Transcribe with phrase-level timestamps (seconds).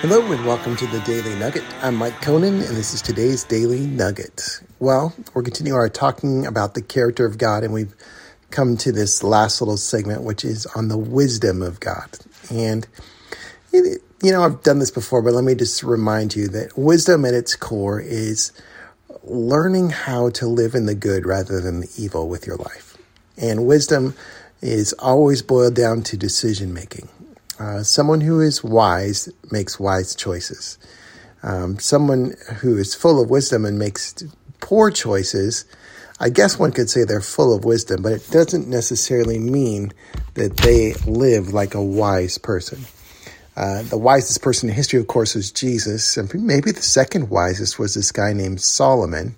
[0.00, 1.64] Hello and welcome to the Daily Nugget.
[1.82, 4.60] I'm Mike Conan and this is today's Daily Nugget.
[4.78, 7.96] Well, we're continuing our talking about the character of God and we've
[8.52, 12.08] come to this last little segment which is on the wisdom of God.
[12.48, 12.86] And
[13.72, 17.34] you know, I've done this before, but let me just remind you that wisdom at
[17.34, 18.52] its core is
[19.24, 22.96] learning how to live in the good rather than the evil with your life.
[23.36, 24.14] And wisdom
[24.60, 27.08] is always boiled down to decision making.
[27.58, 30.78] Uh, someone who is wise makes wise choices.
[31.42, 34.14] Um, someone who is full of wisdom and makes
[34.60, 35.64] poor choices,
[36.20, 39.92] I guess one could say they're full of wisdom, but it doesn't necessarily mean
[40.34, 42.84] that they live like a wise person.
[43.56, 47.76] Uh, the wisest person in history, of course, was Jesus, and maybe the second wisest
[47.76, 49.34] was this guy named Solomon.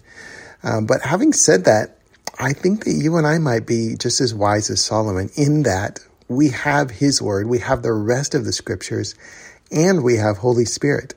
[0.63, 1.97] Um, but having said that,
[2.39, 6.01] I think that you and I might be just as wise as Solomon in that
[6.31, 9.17] we have His Word, we have the rest of the Scriptures,
[9.73, 11.15] and we have Holy Spirit.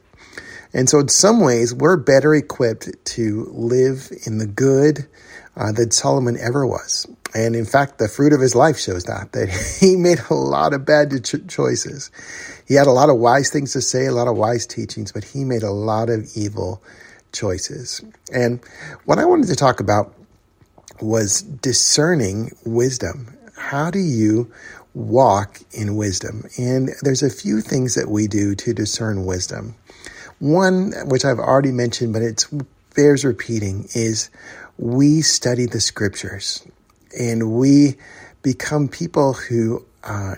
[0.73, 5.07] And so, in some ways, we're better equipped to live in the good
[5.55, 7.07] uh, than Solomon ever was.
[7.35, 10.73] And in fact, the fruit of his life shows that, that he made a lot
[10.73, 12.09] of bad ch- choices.
[12.67, 15.23] He had a lot of wise things to say, a lot of wise teachings, but
[15.23, 16.81] he made a lot of evil
[17.33, 18.03] choices.
[18.33, 18.59] And
[19.05, 20.15] what I wanted to talk about
[21.01, 23.37] was discerning wisdom.
[23.55, 24.51] How do you
[24.93, 26.45] walk in wisdom.
[26.57, 29.75] And there's a few things that we do to discern wisdom.
[30.39, 32.45] One, which I've already mentioned, but it
[32.95, 34.29] bears repeating, is
[34.77, 36.65] we study the scriptures
[37.17, 37.95] and we
[38.41, 40.35] become people who uh,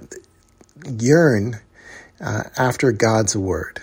[0.99, 1.59] yearn
[2.21, 3.81] uh, after God's word,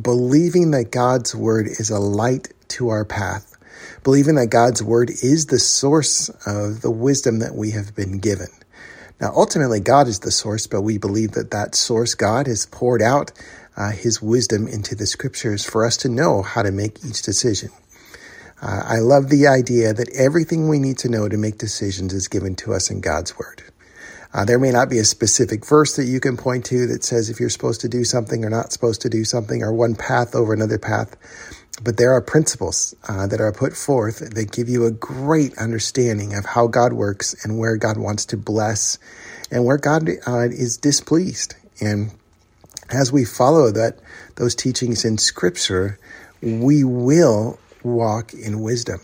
[0.00, 3.56] believing that God's word is a light to our path,
[4.02, 8.48] believing that God's word is the source of the wisdom that we have been given.
[9.20, 13.02] Now, ultimately, God is the source, but we believe that that source, God, has poured
[13.02, 13.32] out
[13.76, 17.70] uh, his wisdom into the scriptures for us to know how to make each decision.
[18.62, 22.28] Uh, I love the idea that everything we need to know to make decisions is
[22.28, 23.62] given to us in God's word.
[24.32, 27.30] Uh, there may not be a specific verse that you can point to that says
[27.30, 30.34] if you're supposed to do something or not supposed to do something or one path
[30.34, 31.16] over another path,
[31.82, 36.34] but there are principles uh, that are put forth that give you a great understanding
[36.34, 38.98] of how God works and where God wants to bless
[39.50, 41.54] and where God uh, is displeased.
[41.80, 42.12] And
[42.90, 43.98] as we follow that
[44.36, 45.98] those teachings in Scripture,
[46.42, 49.00] we will walk in wisdom.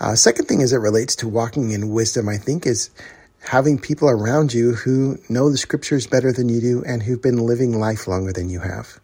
[0.00, 2.90] Uh, second thing as it relates to walking in wisdom, I think, is
[3.40, 7.38] having people around you who know the Scriptures better than you do and who've been
[7.38, 9.00] living life longer than you have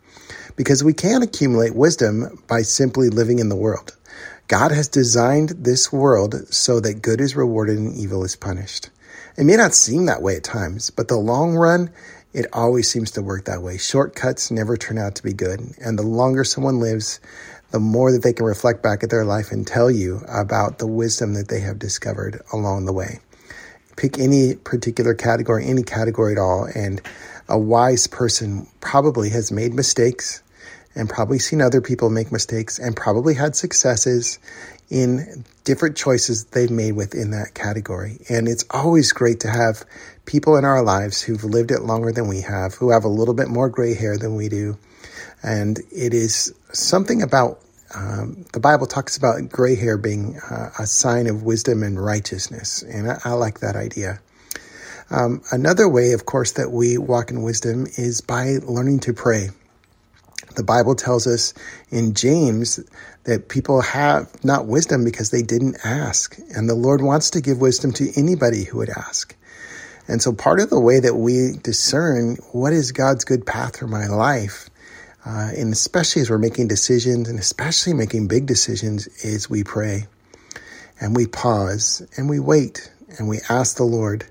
[0.56, 3.96] because we can accumulate wisdom by simply living in the world.
[4.48, 8.90] God has designed this world so that good is rewarded and evil is punished.
[9.38, 11.90] It may not seem that way at times, but the long run,
[12.34, 13.78] it always seems to work that way.
[13.78, 15.60] Shortcuts never turn out to be good.
[15.82, 17.20] And the longer someone lives,
[17.70, 20.86] the more that they can reflect back at their life and tell you about the
[20.86, 23.20] wisdom that they have discovered along the way.
[23.96, 27.00] Pick any particular category, any category at all, and
[27.48, 30.42] a wise person probably has made mistakes
[30.94, 34.38] and probably seen other people make mistakes and probably had successes
[34.90, 38.18] in different choices they've made within that category.
[38.28, 39.84] And it's always great to have
[40.26, 43.34] people in our lives who've lived it longer than we have, who have a little
[43.34, 44.76] bit more gray hair than we do.
[45.42, 47.61] And it is something about
[47.94, 52.82] um, the Bible talks about gray hair being uh, a sign of wisdom and righteousness.
[52.82, 54.20] And I, I like that idea.
[55.10, 59.50] Um, another way, of course, that we walk in wisdom is by learning to pray.
[60.56, 61.54] The Bible tells us
[61.90, 62.80] in James
[63.24, 66.38] that people have not wisdom because they didn't ask.
[66.54, 69.34] And the Lord wants to give wisdom to anybody who would ask.
[70.08, 73.86] And so part of the way that we discern what is God's good path for
[73.86, 74.68] my life,
[75.24, 80.06] uh, and especially as we're making decisions and especially making big decisions, is we pray
[81.00, 84.26] and we pause and we wait and we ask the Lord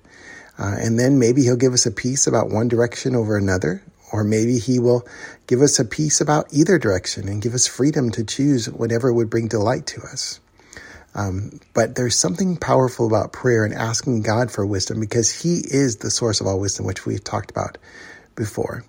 [0.62, 3.82] uh, and then maybe he'll give us a peace about one direction over another,
[4.14, 5.08] or maybe he will
[5.48, 9.30] give us a peace about either direction and give us freedom to choose whatever would
[9.30, 10.40] bring delight to us.
[11.16, 15.98] Um, but there's something powerful about prayer and asking God for wisdom because He is
[15.98, 17.80] the source of all wisdom, which we've talked about
[18.36, 18.84] before.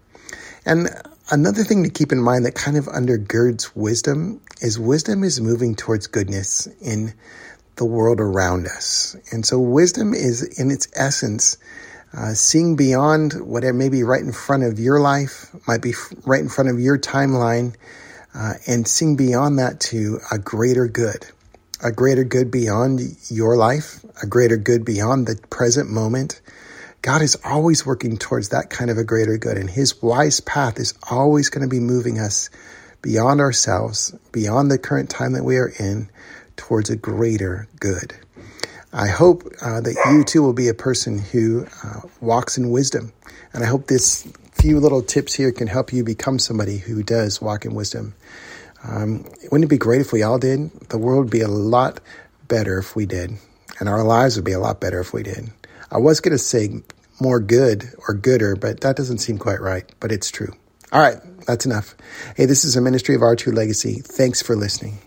[0.67, 0.89] And
[1.33, 5.75] another thing to keep in mind that kind of undergirds wisdom is wisdom is moving
[5.75, 7.15] towards goodness in
[7.77, 9.17] the world around us.
[9.33, 11.57] And so wisdom is in its essence
[12.15, 15.95] uh, seeing beyond whatever may be right in front of your life, might be
[16.27, 17.75] right in front of your timeline,
[18.35, 21.25] uh, and seeing beyond that to a greater good,
[21.83, 23.01] a greater good beyond
[23.31, 26.43] your life, a greater good beyond the present moment,
[27.03, 30.79] God is always working towards that kind of a greater good, and His wise path
[30.79, 32.49] is always going to be moving us
[33.03, 36.09] beyond ourselves, beyond the current time that we are in,
[36.57, 38.15] towards a greater good.
[38.93, 43.13] I hope uh, that you too will be a person who uh, walks in wisdom.
[43.53, 47.41] And I hope this few little tips here can help you become somebody who does
[47.41, 48.15] walk in wisdom.
[48.85, 50.71] Um, wouldn't it be great if we all did?
[50.89, 52.01] The world would be a lot
[52.47, 53.33] better if we did,
[53.81, 55.51] and our lives would be a lot better if we did.
[55.93, 56.71] I was going to say
[57.21, 60.55] more good or gooder, but that doesn't seem quite right, but it's true.
[60.91, 61.95] All right, that's enough.
[62.35, 64.01] Hey, this is a ministry of R2 legacy.
[64.01, 64.99] Thanks for listening.